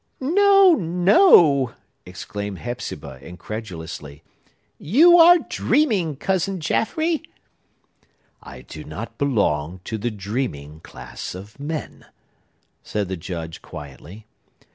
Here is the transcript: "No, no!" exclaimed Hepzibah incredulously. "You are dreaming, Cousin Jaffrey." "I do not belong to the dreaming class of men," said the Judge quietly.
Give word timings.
"No, 0.19 0.73
no!" 0.73 1.73
exclaimed 2.07 2.57
Hepzibah 2.57 3.19
incredulously. 3.23 4.23
"You 4.79 5.19
are 5.19 5.37
dreaming, 5.47 6.15
Cousin 6.15 6.59
Jaffrey." 6.59 7.21
"I 8.41 8.61
do 8.61 8.83
not 8.83 9.19
belong 9.19 9.79
to 9.83 9.99
the 9.99 10.09
dreaming 10.09 10.79
class 10.79 11.35
of 11.35 11.59
men," 11.59 12.07
said 12.81 13.09
the 13.09 13.15
Judge 13.15 13.61
quietly. 13.61 14.25